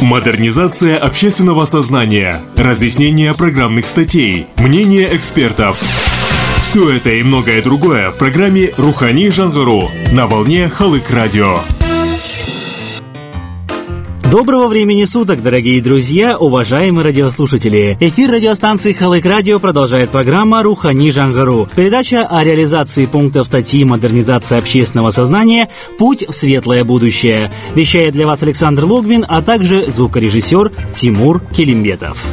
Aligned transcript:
Модернизация 0.00 0.96
общественного 0.96 1.66
сознания, 1.66 2.40
разъяснение 2.56 3.34
программных 3.34 3.86
статей, 3.86 4.46
мнение 4.56 5.14
экспертов. 5.14 5.78
Все 6.56 6.96
это 6.96 7.10
и 7.10 7.22
многое 7.22 7.60
другое 7.60 8.10
в 8.10 8.16
программе 8.16 8.70
«Рухани 8.78 9.28
Жангару» 9.28 9.82
на 10.12 10.26
волне 10.26 10.70
Халык 10.70 11.10
Радио. 11.10 11.60
Доброго 14.30 14.68
времени 14.68 15.06
суток, 15.06 15.42
дорогие 15.42 15.82
друзья, 15.82 16.38
уважаемые 16.38 17.04
радиослушатели. 17.04 17.96
Эфир 17.98 18.30
радиостанции 18.30 18.92
Халык 18.92 19.26
Радио 19.26 19.58
продолжает 19.58 20.10
программа 20.10 20.62
«Рухани 20.62 21.10
Жангару». 21.10 21.68
Передача 21.74 22.28
о 22.28 22.44
реализации 22.44 23.06
пунктов 23.06 23.48
статьи 23.48 23.82
«Модернизация 23.82 24.58
общественного 24.58 25.10
сознания. 25.10 25.68
Путь 25.98 26.24
в 26.28 26.32
светлое 26.32 26.84
будущее». 26.84 27.50
Вещает 27.74 28.12
для 28.12 28.28
вас 28.28 28.40
Александр 28.44 28.84
Логвин, 28.84 29.26
а 29.28 29.42
также 29.42 29.88
звукорежиссер 29.88 30.70
Тимур 30.94 31.42
Келимбетов. 31.52 32.24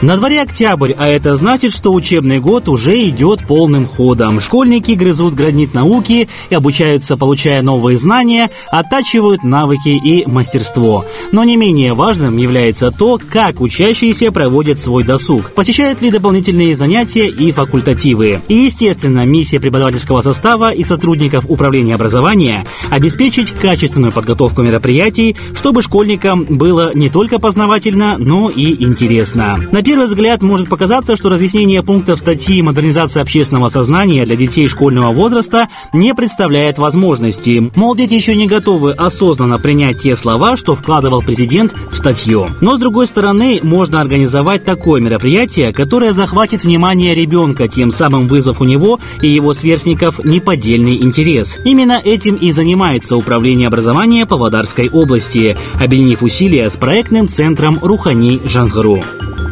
На 0.00 0.16
дворе 0.16 0.42
октябрь, 0.42 0.92
а 0.96 1.08
это 1.08 1.34
значит, 1.34 1.72
что 1.72 1.92
учебный 1.92 2.38
год 2.38 2.68
уже 2.68 3.02
идет 3.08 3.44
полным 3.44 3.84
ходом. 3.84 4.40
Школьники 4.40 4.92
грызут 4.92 5.34
гранит 5.34 5.74
науки 5.74 6.28
и 6.50 6.54
обучаются, 6.54 7.16
получая 7.16 7.62
новые 7.62 7.98
знания, 7.98 8.50
оттачивают 8.70 9.42
навыки 9.42 9.88
и 9.88 10.24
мастерство. 10.24 11.04
Но 11.32 11.42
не 11.42 11.56
менее 11.56 11.94
важным 11.94 12.36
является 12.36 12.92
то, 12.92 13.18
как 13.18 13.60
учащиеся 13.60 14.30
проводят 14.30 14.78
свой 14.78 15.02
досуг, 15.02 15.50
посещают 15.50 16.00
ли 16.00 16.12
дополнительные 16.12 16.76
занятия 16.76 17.26
и 17.26 17.50
факультативы. 17.50 18.40
И, 18.46 18.54
естественно, 18.54 19.26
миссия 19.26 19.58
преподавательского 19.58 20.20
состава 20.20 20.70
и 20.70 20.84
сотрудников 20.84 21.46
управления 21.48 21.96
образования– 21.96 22.64
обеспечить 22.90 23.50
качественную 23.50 24.12
подготовку 24.12 24.62
мероприятий, 24.62 25.34
чтобы 25.54 25.82
школьникам 25.82 26.44
было 26.44 26.94
не 26.94 27.10
только 27.10 27.40
познавательно, 27.40 28.14
но 28.16 28.48
и 28.48 28.84
интересно. 28.84 29.58
На 29.72 29.82
первый 29.88 30.04
взгляд 30.04 30.42
может 30.42 30.68
показаться, 30.68 31.16
что 31.16 31.30
разъяснение 31.30 31.82
пунктов 31.82 32.18
статьи 32.18 32.60
«Модернизация 32.60 33.22
общественного 33.22 33.68
сознания 33.68 34.26
для 34.26 34.36
детей 34.36 34.68
школьного 34.68 35.14
возраста» 35.14 35.68
не 35.94 36.14
представляет 36.14 36.76
возможности. 36.76 37.70
Мол, 37.74 37.94
дети 37.94 38.12
еще 38.12 38.36
не 38.36 38.46
готовы 38.46 38.92
осознанно 38.92 39.58
принять 39.58 40.02
те 40.02 40.14
слова, 40.14 40.58
что 40.58 40.74
вкладывал 40.74 41.22
президент 41.22 41.72
в 41.90 41.96
статью. 41.96 42.48
Но, 42.60 42.76
с 42.76 42.78
другой 42.78 43.06
стороны, 43.06 43.60
можно 43.62 44.02
организовать 44.02 44.62
такое 44.62 45.00
мероприятие, 45.00 45.72
которое 45.72 46.12
захватит 46.12 46.64
внимание 46.64 47.14
ребенка, 47.14 47.66
тем 47.66 47.90
самым 47.90 48.28
вызвав 48.28 48.60
у 48.60 48.64
него 48.64 49.00
и 49.22 49.28
его 49.28 49.54
сверстников 49.54 50.22
неподдельный 50.22 50.96
интерес. 50.96 51.58
Именно 51.64 51.98
этим 52.04 52.34
и 52.34 52.52
занимается 52.52 53.16
Управление 53.16 53.68
образования 53.68 54.26
Павлодарской 54.26 54.90
области, 54.90 55.56
объединив 55.80 56.22
усилия 56.22 56.68
с 56.68 56.76
проектным 56.76 57.26
центром 57.26 57.78
Рухани 57.80 58.38
Жангару. 58.44 59.02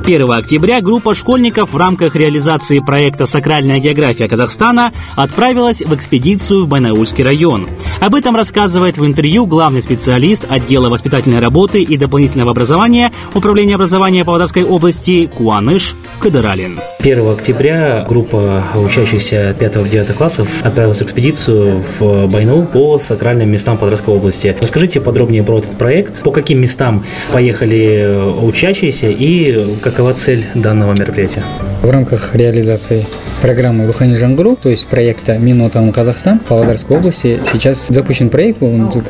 1 0.06 0.30
октября 0.30 0.80
группа 0.82 1.16
школьников 1.16 1.72
в 1.72 1.76
рамках 1.76 2.14
реализации 2.14 2.78
проекта 2.78 3.26
«Сакральная 3.26 3.80
география 3.80 4.28
Казахстана» 4.28 4.92
отправилась 5.16 5.82
в 5.82 5.92
экспедицию 5.92 6.64
в 6.64 6.68
Байнаульский 6.68 7.24
район. 7.24 7.68
Об 7.98 8.14
этом 8.14 8.36
рассказывает 8.36 8.98
в 8.98 9.04
интервью 9.04 9.46
главный 9.46 9.82
специалист 9.82 10.46
отдела 10.48 10.90
воспитательной 10.90 11.40
работы 11.40 11.82
и 11.82 11.96
дополнительного 11.96 12.52
образования 12.52 13.10
Управления 13.34 13.74
образования 13.74 14.24
Павлодарской 14.24 14.62
области 14.62 15.26
Куаныш 15.26 15.96
Кадыралин. 16.20 16.78
1 17.00 17.28
октября 17.28 18.06
группа 18.08 18.62
учащихся 18.76 19.56
5-9 19.58 20.12
классов 20.12 20.48
отправилась 20.62 20.98
в 20.98 21.02
экспедицию 21.02 21.82
в 21.98 22.28
Байнул 22.28 22.64
по 22.64 23.00
сакральным 23.00 23.50
местам 23.50 23.76
Павлодарской 23.76 24.14
области. 24.14 24.54
Расскажите 24.60 25.00
подробнее 25.00 25.42
про 25.42 25.58
этот 25.58 25.76
проект, 25.76 26.22
по 26.22 26.30
каким 26.30 26.60
местам 26.60 27.04
поехали 27.32 28.34
учащиеся 28.40 29.08
и 29.08 29.76
как 29.82 29.95
Какова 29.96 30.12
цель 30.12 30.44
данного 30.54 30.92
мероприятия? 30.92 31.42
В 31.80 31.88
рамках 31.88 32.34
реализации 32.34 33.06
программы 33.40 33.86
Рухани 33.86 34.14
Жангру, 34.14 34.54
то 34.54 34.68
есть 34.68 34.86
проекта 34.88 35.38
Минотан 35.38 35.90
Казахстан 35.90 36.38
Павлодарской 36.38 36.98
области, 36.98 37.40
сейчас 37.50 37.88
запущен 37.88 38.28
проект 38.28 38.58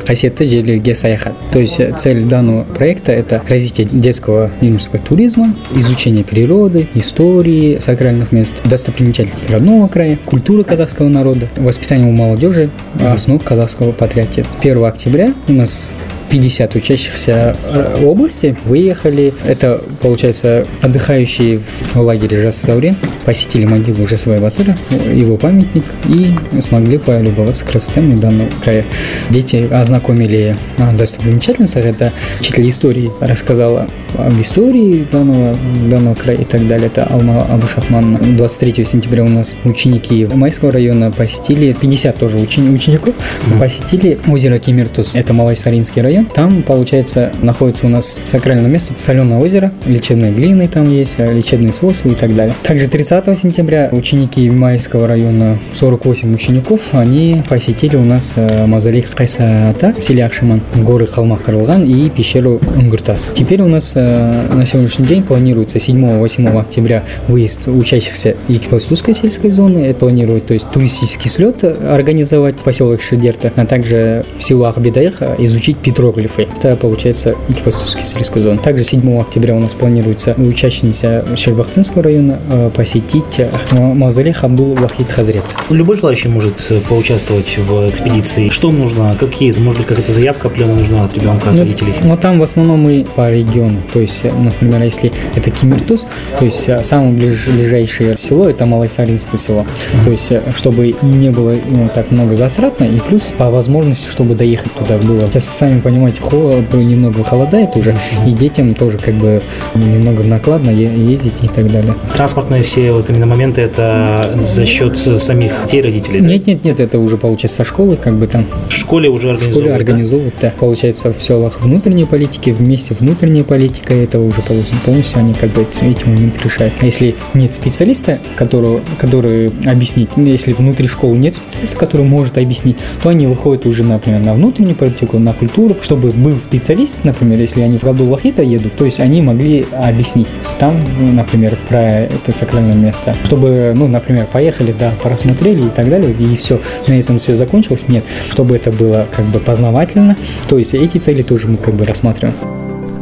Хасетты 0.07 0.45
Желеге 0.45 0.95
Саяхат. 0.95 1.33
То 1.51 1.59
есть 1.59 1.81
цель 1.99 2.23
данного 2.23 2.63
проекта– 2.63 3.11
это 3.13 3.41
развитие 3.49 3.85
детского 3.91 4.49
юношеского 4.61 5.01
туризма, 5.01 5.53
изучение 5.75 6.23
природы, 6.23 6.87
истории, 6.93 7.79
сакральных 7.79 8.31
мест, 8.31 8.55
достопримечательностей 8.63 9.51
родного 9.51 9.89
края, 9.89 10.17
культуры 10.25 10.63
казахского 10.63 11.09
народа, 11.09 11.49
воспитание 11.57 12.07
у 12.07 12.13
молодежи, 12.13 12.69
основ 13.05 13.43
казахского 13.43 13.91
патриотизма. 13.91 14.51
1 14.61 14.85
октября 14.85 15.33
у 15.49 15.51
нас 15.51 15.89
50 16.29 16.75
учащихся 16.75 17.55
э, 17.63 18.03
области 18.03 18.55
выехали. 18.65 19.33
Это, 19.45 19.81
получается, 20.01 20.65
отдыхающие 20.81 21.59
в 21.59 21.95
лагере 21.95 22.41
Жас 22.41 22.57
Саурин 22.57 22.95
посетили 23.25 23.65
могилу 23.65 24.05
Жасвая 24.07 24.39
Батыра, 24.39 24.75
его 25.13 25.37
памятник, 25.37 25.83
и 26.05 26.33
смогли 26.61 26.97
полюбоваться 26.97 27.65
красотами 27.65 28.15
данного 28.15 28.49
края. 28.63 28.85
Дети 29.29 29.67
ознакомили 29.71 30.55
о 30.77 30.93
достопримечательностях. 30.93 31.85
Это 31.85 32.13
учитель 32.39 32.69
истории 32.69 33.11
рассказала 33.19 33.87
об 34.17 34.41
истории 34.41 35.07
данного, 35.11 35.57
данного 35.89 36.15
края 36.15 36.37
и 36.37 36.45
так 36.45 36.67
далее. 36.67 36.87
Это 36.87 37.03
Алма 37.03 37.43
Абушахман. 37.43 38.37
23 38.37 38.85
сентября 38.85 39.23
у 39.23 39.29
нас 39.29 39.57
ученики 39.63 40.25
Майского 40.25 40.71
района 40.71 41.11
посетили, 41.11 41.73
50 41.73 42.17
тоже 42.17 42.37
учени, 42.37 42.73
учеников, 42.73 43.15
посетили 43.59 44.17
озеро 44.27 44.59
Кемиртус. 44.59 45.15
Это 45.15 45.33
Малайсаринский 45.33 46.01
район 46.01 46.16
район. 46.17 46.25
Там, 46.33 46.63
получается, 46.63 47.31
находится 47.41 47.85
у 47.85 47.89
нас 47.89 48.19
сакральное 48.25 48.69
место 48.69 48.93
Соленое 48.97 49.39
озеро, 49.39 49.71
лечебные 49.85 50.31
глины 50.31 50.67
там 50.67 50.91
есть, 50.91 51.15
э, 51.17 51.33
лечебные 51.33 51.73
соусы 51.73 52.09
и 52.09 52.15
так 52.15 52.35
далее. 52.35 52.55
Также 52.63 52.87
30 52.89 53.37
сентября 53.37 53.89
ученики 53.91 54.49
Майского 54.49 55.07
района, 55.07 55.59
48 55.73 56.33
учеников, 56.33 56.81
они 56.91 57.43
посетили 57.47 57.95
у 57.95 58.03
нас 58.03 58.33
э, 58.35 58.65
мавзолей 58.65 59.01
Кайсата 59.01 59.93
в 59.97 60.03
селе 60.03 60.25
Акшиман, 60.25 60.61
горы 60.75 61.05
Халмах 61.05 61.43
Карлган 61.43 61.85
и 61.85 62.09
пещеру 62.09 62.59
Унгуртас. 62.75 63.29
Теперь 63.33 63.61
у 63.61 63.67
нас 63.67 63.93
э, 63.95 64.47
на 64.53 64.65
сегодняшний 64.65 65.05
день 65.05 65.23
планируется 65.23 65.77
7-8 65.77 66.59
октября 66.59 67.03
выезд 67.27 67.67
учащихся 67.67 68.35
Екибастузской 68.47 69.13
сельской 69.13 69.49
зоны. 69.49 69.79
Это 69.79 69.99
планируют, 69.99 70.47
то 70.47 70.53
есть 70.53 70.69
туристический 70.71 71.29
слет 71.29 71.63
организовать 71.63 72.59
в 72.59 72.63
поселок 72.63 73.01
Шедерта, 73.01 73.51
а 73.55 73.65
также 73.65 74.25
в 74.37 74.43
селу 74.43 74.65
Ахбедаях 74.65 75.21
изучить 75.39 75.77
Петров 75.77 76.06
иероглифы. 76.07 76.47
Это 76.57 76.75
получается 76.75 77.35
Екибастузский 77.47 78.05
сельской 78.05 78.41
зон. 78.41 78.57
Также 78.57 78.83
7 78.83 79.19
октября 79.19 79.55
у 79.55 79.59
нас 79.59 79.75
планируется 79.75 80.33
учащимся 80.37 81.25
Щербахтинского 81.35 82.03
района 82.03 82.39
э, 82.49 82.71
посетить 82.75 83.39
э, 83.39 83.49
мавзолей 83.71 84.33
Хамдул 84.33 84.75
Вахид 84.75 85.09
Хазрет. 85.09 85.43
Любой 85.69 85.97
желающий 85.97 86.29
может 86.29 86.65
э, 86.69 86.81
поучаствовать 86.81 87.57
в 87.57 87.89
экспедиции. 87.89 88.49
Что 88.49 88.71
нужно? 88.71 89.15
Какие, 89.19 89.57
может 89.59 89.79
быть, 89.79 89.87
какая-то 89.87 90.11
заявка 90.11 90.47
определенная 90.47 90.79
нужна 90.79 91.03
от 91.03 91.13
ребенка, 91.13 91.49
от 91.49 91.55
ну, 91.55 91.61
родителей? 91.61 91.93
Ну, 92.03 92.17
там 92.17 92.39
в 92.39 92.43
основном 92.43 92.81
мы 92.81 93.05
по 93.15 93.31
региону. 93.31 93.81
То 93.93 93.99
есть, 93.99 94.23
например, 94.23 94.81
если 94.83 95.11
это 95.35 95.51
Кимиртус, 95.51 96.07
то 96.37 96.45
есть 96.45 96.69
самое 96.83 97.11
ближайшее 97.11 98.17
село 98.17 98.49
это 98.49 98.65
Малайсаринское 98.65 99.39
село. 99.39 99.65
То 100.05 100.11
есть, 100.11 100.31
чтобы 100.55 100.95
не 101.01 101.29
было 101.29 101.55
ну, 101.69 101.89
так 101.93 102.11
много 102.11 102.35
затратно, 102.35 102.85
и 102.85 102.99
плюс 102.99 103.33
по 103.37 103.49
возможности, 103.49 104.09
чтобы 104.09 104.35
доехать 104.35 104.71
туда 104.73 104.97
было. 104.97 105.27
Сейчас 105.29 105.45
сами 105.45 105.79
понимаете, 105.79 105.96
понимаете, 105.97 106.21
холод, 106.21 106.73
немного 106.73 107.23
холодает 107.23 107.75
уже, 107.75 107.95
и 108.25 108.31
детям 108.31 108.73
тоже 108.75 108.97
как 108.97 109.15
бы 109.15 109.41
немного 109.73 110.23
накладно 110.23 110.69
ездить 110.69 111.33
и 111.41 111.47
так 111.47 111.71
далее. 111.71 111.95
Транспортные 112.15 112.61
все 112.61 112.91
вот 112.91 113.09
именно 113.09 113.25
моменты 113.25 113.61
это 113.61 114.37
за 114.39 114.65
счет 114.65 114.97
самих 114.97 115.53
детей 115.65 115.81
родителей? 115.81 116.19
Нет, 116.19 116.43
да? 116.43 116.51
нет, 116.51 116.63
нет, 116.63 116.79
это 116.79 116.99
уже 116.99 117.17
получается 117.17 117.57
со 117.57 117.63
школы, 117.63 117.97
как 117.97 118.13
бы 118.15 118.27
там. 118.27 118.45
В 118.69 118.73
школе 118.73 119.09
уже 119.09 119.31
организовывают? 119.31 119.55
В 119.55 119.59
школе 119.59 119.75
организовывают, 119.75 120.35
да. 120.39 120.53
Получается 120.59 121.13
в 121.13 121.21
селах 121.21 121.61
внутренней 121.61 122.05
политики, 122.05 122.51
вместе 122.51 122.95
внутренняя 122.99 123.43
политика, 123.43 123.93
это 123.93 124.19
уже 124.19 124.41
полностью 124.85 125.19
они 125.19 125.33
как 125.33 125.49
бы 125.51 125.65
эти 125.81 126.03
моменты 126.05 126.39
решают. 126.43 126.73
А 126.79 126.85
если 126.85 127.15
нет 127.33 127.53
специалиста, 127.55 128.19
которого, 128.35 128.81
который 128.99 129.51
объяснить, 129.65 130.09
ну, 130.15 130.25
если 130.25 130.53
внутри 130.53 130.87
школы 130.87 131.17
нет 131.17 131.35
специалиста, 131.35 131.77
который 131.77 132.05
может 132.05 132.37
объяснить, 132.37 132.77
то 133.01 133.09
они 133.09 133.25
выходят 133.25 133.65
уже, 133.65 133.83
например, 133.83 134.19
на 134.19 134.33
внутреннюю 134.35 134.75
политику, 134.75 135.17
на 135.17 135.33
культуру, 135.33 135.73
чтобы 135.87 136.11
был 136.11 136.37
специалист, 136.37 136.97
например, 137.05 137.39
если 137.39 137.61
они 137.61 137.77
в 137.77 137.83
году 137.85 138.07
Вахита 138.07 138.41
едут, 138.41 138.75
то 138.75 138.83
есть 138.83 138.99
они 138.99 139.21
могли 139.21 139.65
объяснить 139.71 140.27
там, 140.59 140.75
например, 141.15 141.57
про 141.69 141.79
это 141.79 142.33
сакральное 142.33 142.75
место. 142.75 143.15
Чтобы, 143.23 143.71
ну, 143.73 143.87
например, 143.87 144.27
поехали, 144.29 144.75
да, 144.77 144.91
просмотрели 145.01 145.67
и 145.67 145.69
так 145.69 145.89
далее, 145.89 146.11
и 146.11 146.35
все, 146.35 146.59
на 146.87 146.99
этом 146.99 147.19
все 147.19 147.37
закончилось. 147.37 147.85
Нет, 147.87 148.03
чтобы 148.29 148.57
это 148.57 148.69
было 148.69 149.07
как 149.09 149.23
бы 149.27 149.39
познавательно, 149.39 150.17
то 150.49 150.57
есть 150.57 150.73
эти 150.73 150.97
цели 150.97 151.21
тоже 151.21 151.47
мы 151.47 151.55
как 151.55 151.73
бы 151.73 151.85
рассматриваем. 151.85 152.35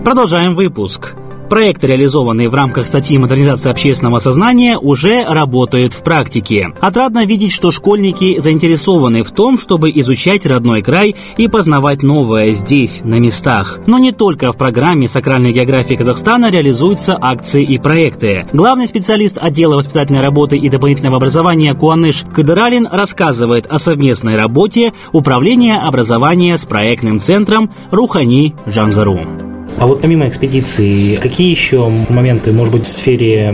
Продолжаем 0.04 0.54
выпуск. 0.54 1.16
Проекты, 1.50 1.88
реализованные 1.88 2.50
в 2.50 2.56
рамках 2.56 2.88
статьи 2.88 3.18
«Модернизация 3.18 3.72
общественного 3.72 4.18
сознания», 4.18 4.78
уже 4.78 5.24
работают 5.26 5.94
в 5.94 6.02
практике. 6.02 6.74
Отрадно 6.80 7.24
видеть, 7.24 7.52
что 7.52 7.70
школьники 7.70 8.40
заинтересованы 8.40 9.24
в 9.24 9.32
том, 9.32 9.60
чтобы 9.60 9.92
изучать 9.92 10.46
родной 10.46 10.82
край 10.82 11.16
и 11.38 11.48
познавать 11.48 12.02
новое 12.02 12.54
здесь, 12.54 13.02
на 13.04 13.20
местах. 13.20 13.80
Но 13.86 14.00
не 14.00 14.12
только 14.12 14.52
в 14.52 14.58
программе 14.58 15.08
«Сакральной 15.08 15.54
географии 15.54 15.96
Казахстана» 15.96 16.50
реализуются 16.50 17.18
акции 17.20 17.64
и 17.64 17.78
проекты. 17.78 18.48
Главный 18.52 18.88
специалист 18.88 19.38
отдела 19.40 19.76
воспитательной 19.76 20.22
работы 20.22 20.58
и 20.58 20.68
дополнительного 20.68 21.18
образования 21.18 21.76
Куаныш 21.76 22.24
Кадыралин 22.34 22.88
рассказывает 22.92 23.68
о 23.68 23.78
совместной 23.78 24.36
работе 24.36 24.94
Управления 25.12 25.78
образования 25.78 26.58
с 26.58 26.66
проектным 26.66 27.20
центром 27.20 27.72
«Рухани 27.92 28.56
Джангару». 28.68 29.55
А 29.78 29.88
вот 29.88 30.02
помимо 30.02 30.28
экспедиции, 30.28 31.16
какие 31.18 31.50
еще 31.50 31.90
моменты, 32.10 32.52
может 32.52 32.74
быть, 32.74 32.86
в 32.86 32.90
сфере 32.90 33.54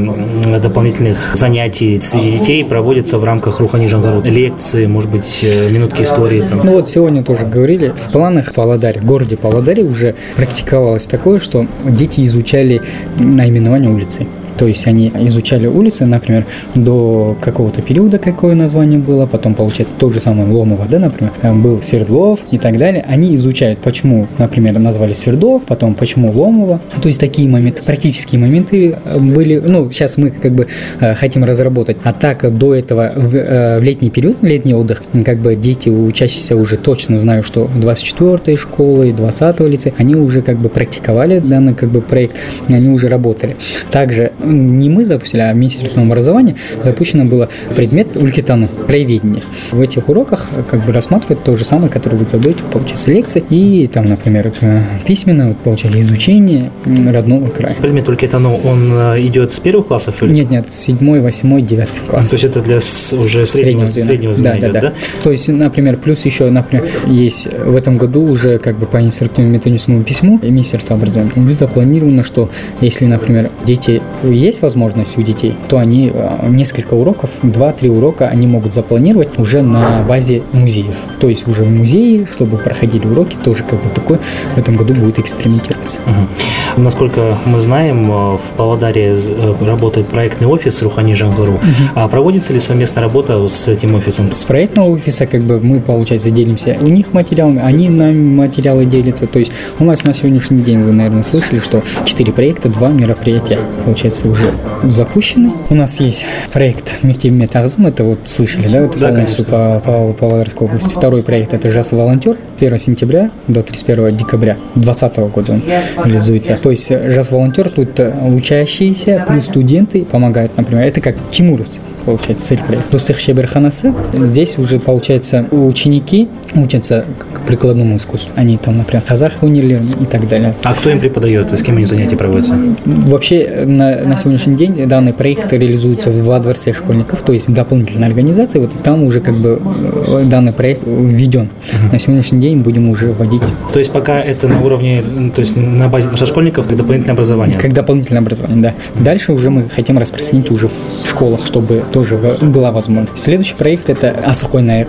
дополнительных 0.61 1.35
занятий 1.35 1.99
среди 2.01 2.37
детей 2.37 2.63
проводятся 2.63 3.17
в 3.17 3.23
рамках 3.23 3.59
Рухани 3.59 3.87
Жангару? 3.87 4.21
Лекции, 4.21 4.85
может 4.85 5.09
быть, 5.09 5.39
э, 5.43 5.69
минутки 5.69 6.03
истории? 6.03 6.41
Там? 6.41 6.61
Ну 6.63 6.73
вот 6.73 6.89
сегодня 6.89 7.23
тоже 7.23 7.45
говорили, 7.45 7.93
в 7.95 8.11
планах 8.11 8.47
в 8.47 8.53
Павлодаре, 8.53 9.01
в 9.01 9.05
городе 9.05 9.35
Павлодаре 9.35 9.83
уже 9.83 10.15
практиковалось 10.35 11.07
такое, 11.07 11.39
что 11.39 11.65
дети 11.83 12.25
изучали 12.25 12.81
наименование 13.19 13.89
улицы. 13.89 14.27
То 14.61 14.67
есть 14.67 14.85
они 14.85 15.11
изучали 15.21 15.65
улицы, 15.65 16.05
например, 16.05 16.45
до 16.75 17.35
какого-то 17.41 17.81
периода, 17.81 18.19
какое 18.19 18.53
название 18.53 18.99
было, 18.99 19.25
потом, 19.25 19.55
получается, 19.55 19.95
то 19.97 20.11
же 20.11 20.19
самое 20.19 20.47
Ломово, 20.47 20.85
да, 20.87 20.99
например, 20.99 21.33
э, 21.41 21.51
был 21.51 21.81
Свердлов 21.81 22.39
и 22.51 22.59
так 22.59 22.77
далее. 22.77 23.03
Они 23.07 23.33
изучают, 23.33 23.79
почему, 23.79 24.27
например, 24.37 24.77
назвали 24.77 25.13
Свердлов, 25.13 25.63
потом 25.63 25.95
почему 25.95 26.29
Ломово. 26.29 26.79
То 27.01 27.07
есть 27.07 27.19
такие 27.19 27.49
моменты, 27.49 27.81
практические 27.81 28.39
моменты 28.39 28.97
э, 29.03 29.17
были, 29.17 29.57
ну, 29.57 29.89
сейчас 29.89 30.19
мы 30.19 30.29
как 30.29 30.51
бы 30.51 30.67
э, 30.99 31.15
хотим 31.15 31.43
разработать. 31.43 31.97
А 32.03 32.13
так 32.13 32.55
до 32.55 32.75
этого 32.75 33.13
в, 33.15 33.31
в 33.31 33.79
летний 33.81 34.11
период, 34.11 34.43
летний 34.43 34.75
отдых, 34.75 35.01
как 35.25 35.39
бы 35.39 35.55
дети, 35.55 35.89
учащиеся 35.89 36.55
уже 36.55 36.77
точно 36.77 37.17
знают, 37.17 37.47
что 37.47 37.67
24-й 37.77 38.57
школы 38.57 39.09
и 39.09 39.11
20-го 39.11 39.65
лицея, 39.65 39.95
они 39.97 40.13
уже 40.13 40.43
как 40.43 40.57
бы 40.57 40.69
практиковали 40.69 41.39
данный 41.39 41.73
как 41.73 41.89
бы 41.89 42.01
проект, 42.01 42.35
они 42.67 42.89
уже 42.89 43.07
работали. 43.07 43.55
Также 43.89 44.33
не 44.51 44.89
мы 44.89 45.05
запустили, 45.05 45.41
а 45.41 45.53
Министерство 45.53 46.01
образования 46.01 46.55
запущено 46.83 47.25
было 47.25 47.49
предмет 47.75 48.17
Улькитану, 48.17 48.69
краеведение. 48.87 49.43
В 49.71 49.81
этих 49.81 50.09
уроках 50.09 50.49
как 50.69 50.85
бы 50.85 50.91
рассматривают 50.91 51.43
то 51.43 51.55
же 51.55 51.65
самое, 51.65 51.89
которое 51.89 52.17
вы 52.17 52.25
задаете, 52.25 52.63
получается, 52.71 53.11
лекции, 53.11 53.43
и 53.49 53.87
там, 53.87 54.05
например, 54.05 54.51
э, 54.61 54.81
письменно, 55.05 55.49
вот, 55.49 55.57
получается, 55.57 55.99
изучение 56.01 56.71
родного 56.85 57.49
края. 57.49 57.75
Предмет 57.79 58.07
Улькитану, 58.09 58.55
он 58.55 58.91
э, 58.93 59.21
идет 59.21 59.51
с 59.51 59.59
первых 59.59 59.87
классов? 59.87 60.21
Или? 60.23 60.33
Нет, 60.33 60.51
нет, 60.51 60.73
седьмой, 60.73 61.19
восьмой, 61.19 61.61
девятый 61.61 62.01
класс. 62.07 62.29
То 62.29 62.35
есть 62.35 62.45
это 62.45 62.61
для 62.61 62.77
уже 62.77 63.45
среднего, 63.45 63.85
среднего 63.85 63.85
звена, 63.85 64.07
среднего 64.07 64.33
звена 64.33 64.51
да, 64.51 64.57
идет, 64.57 64.71
да, 64.73 64.81
да, 64.81 64.87
да? 64.89 64.93
То 65.23 65.31
есть, 65.31 65.47
например, 65.47 65.97
плюс 65.97 66.25
еще, 66.25 66.49
например, 66.49 66.89
есть 67.07 67.47
в 67.53 67.75
этом 67.75 67.97
году 67.97 68.23
уже 68.23 68.57
как 68.57 68.77
бы 68.77 68.85
по 68.85 69.01
инициативному 69.01 69.53
методическому 69.53 70.03
письму 70.03 70.39
Министерства 70.41 70.95
образования 70.95 71.31
уже 71.35 71.53
запланировано, 71.53 72.23
что 72.23 72.49
если, 72.81 73.05
например, 73.05 73.49
дети 73.65 74.01
есть 74.31 74.61
возможность 74.61 75.17
у 75.17 75.21
детей, 75.21 75.55
то 75.67 75.77
они 75.77 76.11
э, 76.13 76.47
несколько 76.49 76.93
уроков, 76.93 77.29
2-3 77.43 77.89
урока 77.89 78.27
они 78.27 78.47
могут 78.47 78.73
запланировать 78.73 79.37
уже 79.39 79.61
на 79.61 80.03
базе 80.07 80.41
музеев. 80.53 80.95
То 81.19 81.29
есть 81.29 81.47
уже 81.47 81.63
в 81.63 81.71
музее, 81.71 82.25
чтобы 82.31 82.57
проходили 82.57 83.05
уроки, 83.07 83.37
тоже 83.43 83.63
как 83.63 83.81
бы 83.81 83.89
такой 83.93 84.19
в 84.55 84.57
этом 84.57 84.75
году 84.75 84.93
будет 84.93 85.19
экспериментироваться. 85.19 85.99
Угу. 86.05 86.27
Насколько 86.77 87.37
мы 87.45 87.61
знаем, 87.61 88.09
э, 88.11 88.37
в 88.37 88.57
Павлодаре 88.57 89.15
э, 89.17 89.53
работает 89.65 90.07
проектный 90.07 90.47
офис 90.47 90.81
Рухани 90.81 91.13
Жангару. 91.13 91.53
Угу. 91.53 91.61
А 91.95 92.07
проводится 92.07 92.53
ли 92.53 92.59
совместная 92.59 93.03
работа 93.03 93.47
с 93.47 93.67
этим 93.67 93.95
офисом? 93.95 94.31
С 94.31 94.43
проектного 94.43 94.89
офиса 94.89 95.25
как 95.25 95.41
бы 95.41 95.59
мы, 95.59 95.79
получается, 95.79 96.31
делимся 96.31 96.77
у 96.81 96.87
них 96.87 97.13
материалами, 97.13 97.61
они 97.61 97.89
нам 97.89 98.35
материалы 98.35 98.85
делятся. 98.85 99.27
То 99.27 99.39
есть 99.39 99.51
у 99.79 99.83
нас 99.83 100.03
на 100.03 100.13
сегодняшний 100.13 100.61
день, 100.61 100.81
вы, 100.83 100.91
наверное, 100.93 101.23
слышали, 101.23 101.59
что 101.59 101.81
4 102.05 102.31
проекта, 102.31 102.69
2 102.69 102.89
мероприятия, 102.89 103.59
получается, 103.85 104.29
уже 104.29 104.45
запущены. 104.83 105.51
У 105.69 105.75
нас 105.75 105.99
есть 105.99 106.25
проект 106.53 107.03
Мектеб 107.03 107.33
Метагзм, 107.33 107.87
это 107.87 108.03
вот 108.03 108.19
слышали, 108.25 108.67
да, 108.67 108.83
вот 108.83 108.97
да, 108.97 109.09
полностью 109.09 109.45
по, 109.45 109.81
по 109.83 110.13
Павлодарской 110.13 110.67
области. 110.67 110.93
Второй 110.93 111.23
проект 111.23 111.53
это 111.53 111.69
ЖАС 111.69 111.91
Волонтер, 111.91 112.37
1 112.59 112.77
сентября 112.77 113.31
до 113.47 113.63
31 113.63 114.17
декабря 114.17 114.57
2020 114.75 115.17
года 115.33 115.53
он 115.53 115.61
реализуется. 116.05 116.53
То 116.61 116.71
есть 116.71 116.89
ЖАС 116.89 117.31
Волонтер 117.31 117.69
тут 117.69 117.99
учащиеся 117.99 119.25
плюс 119.27 119.45
студенты 119.45 120.03
помогают, 120.03 120.57
например, 120.57 120.85
это 120.87 121.01
как 121.01 121.15
тимуровцы 121.31 121.81
получается, 122.01 122.47
цель 122.47 122.59
проекта. 122.59 122.91
Достых 122.91 123.19
Шеберханасы. 123.19 123.93
Здесь 124.13 124.57
уже, 124.57 124.79
получается, 124.79 125.45
ученики 125.51 126.27
учатся 126.55 127.05
к 127.33 127.41
прикладному 127.41 127.97
искусству. 127.97 128.31
Они 128.35 128.57
там, 128.57 128.77
например, 128.77 129.03
казах 129.07 129.33
университет 129.41 129.61
и 130.01 130.05
так 130.05 130.27
далее. 130.27 130.53
А 130.63 130.73
кто 130.73 130.89
им 130.89 130.99
преподает? 130.99 131.51
С 131.51 131.63
кем 131.63 131.77
они 131.77 131.85
занятия 131.85 132.15
проводятся? 132.15 132.55
Вообще, 132.85 133.63
на, 133.65 134.03
на 134.03 134.17
сегодняшний 134.17 134.55
день 134.55 134.87
данный 134.87 135.13
проект 135.13 135.51
реализуется 135.53 136.09
в 136.09 136.17
два 136.23 136.39
дворце 136.39 136.73
школьников, 136.73 137.21
то 137.21 137.33
есть 137.33 137.53
дополнительная 137.53 138.07
организация. 138.07 138.61
Вот 138.61 138.71
там 138.83 139.03
уже 139.03 139.19
как 139.19 139.35
бы 139.35 139.61
э, 140.07 140.23
данный 140.25 140.53
проект 140.53 140.81
введен. 140.85 141.49
uh 141.71 141.91
На 141.91 141.99
сегодняшний 141.99 142.39
день 142.39 142.61
будем 142.61 142.89
уже 142.89 143.11
вводить. 143.11 143.41
То 143.71 143.79
есть 143.79 143.91
пока 143.91 144.19
это 144.19 144.47
на 144.47 144.61
уровне, 144.61 145.03
то 145.35 145.41
есть 145.41 145.55
на 145.55 145.87
базе 145.87 146.07
дворца 146.07 146.25
школьников, 146.25 146.67
как 146.67 146.77
дополнительное 146.77 147.13
образование? 147.13 147.57
Как 147.59 147.73
дополнительное 147.73 148.21
образование, 148.21 148.61
да. 148.61 148.73
Дальше 149.03 149.33
уже 149.33 149.49
мы 149.49 149.69
хотим 149.69 149.97
распространить 149.97 150.49
уже 150.51 150.67
в 150.67 151.09
школах, 151.09 151.45
чтобы 151.45 151.83
тоже 151.91 152.17
была 152.41 152.71
возможность. 152.71 153.21
Следующий 153.21 153.55
проект 153.55 153.89
это 153.89 154.15
Асахой 154.25 154.61
Наэр. 154.61 154.87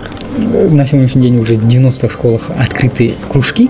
На 0.71 0.85
сегодняшний 0.85 1.21
день 1.21 1.37
уже 1.37 1.55
в 1.55 1.67
90 1.67 2.09
школах 2.09 2.49
открыты 2.57 3.13
кружки, 3.29 3.69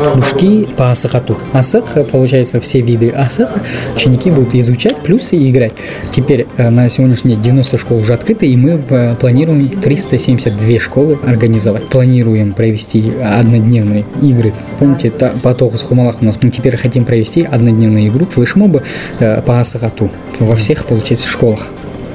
кружки 0.00 0.66
по 0.76 0.90
асахату. 0.90 1.36
Асах, 1.52 1.84
получается, 2.10 2.60
все 2.60 2.80
виды 2.80 3.10
асах 3.10 3.50
ученики 3.94 4.30
будут 4.30 4.54
изучать, 4.54 4.96
плюс 5.02 5.32
и 5.32 5.50
играть. 5.50 5.72
Теперь 6.10 6.46
э, 6.56 6.70
на 6.70 6.88
сегодняшний 6.88 7.34
день 7.34 7.42
90 7.42 7.76
школ 7.76 7.98
уже 7.98 8.14
открыты, 8.14 8.46
и 8.46 8.56
мы 8.56 8.82
э, 8.88 9.16
планируем 9.16 9.68
372 9.68 10.78
школы 10.78 11.18
организовать. 11.26 11.88
Планируем 11.88 12.52
провести 12.52 13.12
однодневные 13.22 14.04
игры. 14.22 14.52
Помните, 14.78 15.12
по 15.42 15.54
Тохус 15.54 15.82
Хумалах 15.82 16.22
у 16.22 16.24
нас 16.24 16.38
мы 16.42 16.50
теперь 16.50 16.76
хотим 16.76 17.04
провести 17.04 17.42
однодневную 17.42 18.06
игру 18.06 18.26
флешмобы 18.26 18.82
э, 19.18 19.42
по 19.42 19.60
асахату 19.60 20.10
во 20.38 20.56
всех, 20.56 20.86
получается, 20.86 21.28
школах 21.28 21.70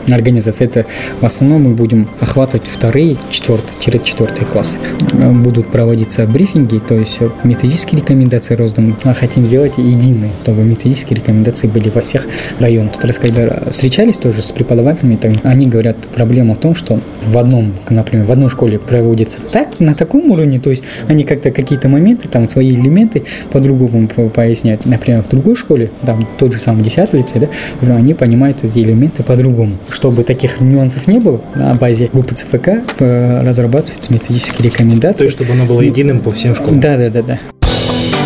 организации. 0.09 0.65
Это 0.65 0.85
в 1.21 1.25
основном 1.25 1.63
мы 1.63 1.75
будем 1.75 2.07
охватывать 2.19 2.67
вторые, 2.67 3.17
четвертые-четвертые 3.29 4.45
классы. 4.45 4.77
Будут 5.13 5.69
проводиться 5.71 6.25
брифинги, 6.25 6.79
то 6.79 6.95
есть 6.95 7.19
методические 7.43 8.01
рекомендации 8.01 8.55
розданы. 8.55 8.95
Мы 9.03 9.13
хотим 9.15 9.45
сделать 9.45 9.73
единые, 9.77 10.31
чтобы 10.43 10.63
методические 10.63 11.17
рекомендации 11.17 11.67
были 11.67 11.89
во 11.89 12.01
всех 12.01 12.27
районах. 12.59 12.97
То 12.97 13.07
есть, 13.07 13.19
когда 13.19 13.71
встречались 13.71 14.17
тоже 14.17 14.41
с 14.41 14.51
преподавателями, 14.51 15.15
то 15.15 15.33
они 15.43 15.67
говорят, 15.67 15.97
проблема 16.15 16.55
в 16.55 16.57
том, 16.57 16.75
что 16.75 16.99
в 17.25 17.37
одном, 17.37 17.73
например, 17.89 18.25
в 18.25 18.31
одной 18.31 18.49
школе 18.49 18.79
проводится 18.79 19.39
так, 19.51 19.79
на 19.79 19.93
таком 19.93 20.31
уровне, 20.31 20.59
то 20.59 20.69
есть 20.69 20.83
они 21.07 21.23
как-то 21.23 21.51
какие-то 21.51 21.89
моменты, 21.89 22.27
там 22.27 22.49
свои 22.49 22.71
элементы 22.71 23.23
по-другому 23.51 24.07
поясняют. 24.07 24.85
Например, 24.85 25.21
в 25.23 25.29
другой 25.29 25.55
школе, 25.55 25.89
там 26.05 26.27
тот 26.37 26.53
же 26.53 26.59
самый 26.59 26.83
10 26.83 27.13
лицей, 27.13 27.47
да, 27.81 27.95
они 27.95 28.13
понимают 28.13 28.63
эти 28.63 28.79
элементы 28.79 29.23
по-другому 29.23 29.73
чтобы 29.93 30.23
таких 30.23 30.59
нюансов 30.61 31.07
не 31.07 31.19
было, 31.19 31.41
на 31.55 31.73
базе 31.75 32.09
группы 32.11 32.35
ЦФК 32.35 32.69
э, 32.99 33.43
разрабатываются 33.43 34.11
методические 34.11 34.69
рекомендации. 34.69 35.19
То 35.19 35.23
есть, 35.25 35.35
чтобы 35.35 35.53
оно 35.53 35.65
было 35.65 35.81
единым 35.81 36.19
по 36.19 36.31
всем 36.31 36.55
школам? 36.55 36.79
Да, 36.79 36.97
да, 36.97 37.09
да, 37.09 37.21
да. 37.21 37.39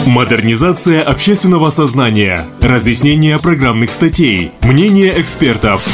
Модернизация 0.06 1.02
общественного 1.04 1.70
сознания, 1.70 2.46
разъяснение 2.62 3.38
программных 3.40 3.92
статей, 3.92 4.52
мнение 4.62 5.14
экспертов. 5.20 5.86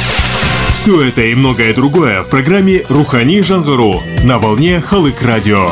Все 0.68 1.02
это 1.02 1.22
и 1.22 1.34
многое 1.34 1.74
другое 1.74 2.22
в 2.22 2.28
программе 2.28 2.82
«Рухани 2.88 3.40
Жангару» 3.40 4.00
на 4.24 4.38
волне 4.38 4.80
Халык 4.80 5.22
Радио. 5.22 5.70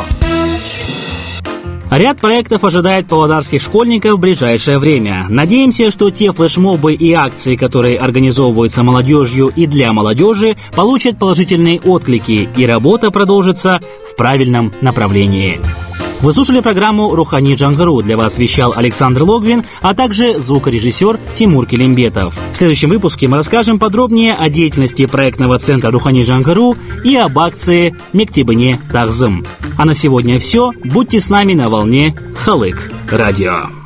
Ряд 1.95 2.19
проектов 2.19 2.63
ожидает 2.63 3.05
павлодарских 3.05 3.61
школьников 3.61 4.13
в 4.13 4.19
ближайшее 4.19 4.79
время. 4.79 5.27
Надеемся, 5.29 5.91
что 5.91 6.09
те 6.09 6.31
флешмобы 6.31 6.95
и 6.95 7.13
акции, 7.13 7.55
которые 7.55 7.99
организовываются 7.99 8.81
молодежью 8.81 9.51
и 9.55 9.67
для 9.67 9.93
молодежи, 9.93 10.57
получат 10.75 11.19
положительные 11.19 11.79
отклики, 11.79 12.49
и 12.57 12.65
работа 12.65 13.11
продолжится 13.11 13.79
в 14.09 14.15
правильном 14.15 14.73
направлении. 14.81 15.61
Вы 16.23 16.31
слушали 16.31 16.61
программу 16.61 17.13
«Рухани 17.13 17.53
Джангару». 17.53 18.01
Для 18.01 18.15
вас 18.15 18.37
вещал 18.37 18.71
Александр 18.73 19.23
Логвин, 19.23 19.65
а 19.81 19.93
также 19.93 20.37
звукорежиссер 20.37 21.19
Тимур 21.35 21.65
Келимбетов. 21.65 22.39
В 22.53 22.55
следующем 22.55 22.87
выпуске 22.87 23.27
мы 23.27 23.35
расскажем 23.35 23.77
подробнее 23.77 24.33
о 24.33 24.47
деятельности 24.47 25.05
проектного 25.05 25.59
центра 25.59 25.91
«Рухани 25.91 26.21
Джангару» 26.21 26.77
и 27.03 27.17
об 27.17 27.37
акции 27.37 27.93
«Мектебыне 28.13 28.79
Тахзым». 28.89 29.43
А 29.77 29.83
на 29.83 29.93
сегодня 29.93 30.39
все. 30.39 30.71
Будьте 30.85 31.19
с 31.19 31.29
нами 31.29 31.55
на 31.55 31.67
волне 31.67 32.15
Халык 32.37 32.89
Радио. 33.11 33.82